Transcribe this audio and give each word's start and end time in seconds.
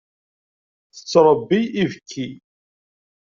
Tettṛebbi 0.95 1.59
ibekki. 1.81 2.27